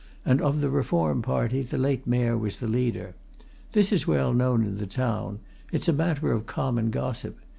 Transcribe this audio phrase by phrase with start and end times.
[0.25, 3.13] "And of the Reform party, the late Mayor was the leader.
[3.73, 5.37] This is well known in the town
[5.71, 7.37] it's a matter of common gossip.